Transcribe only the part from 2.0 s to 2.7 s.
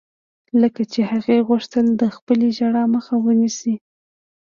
د خپلې